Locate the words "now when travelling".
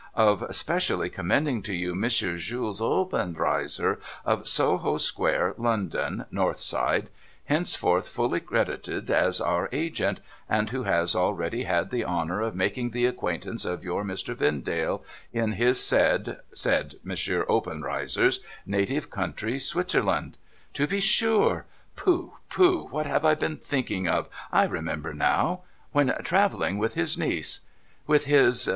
25.13-26.79